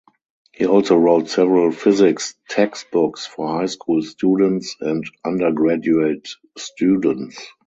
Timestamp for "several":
1.29-1.71